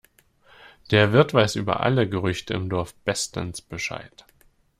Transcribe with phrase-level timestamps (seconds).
[0.89, 4.25] Der Wirt weiß über alle Gerüchte im Dorf bestens Bescheid.